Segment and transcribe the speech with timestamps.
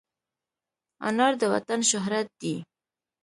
[1.07, 2.55] انار د وطن شهرت دی.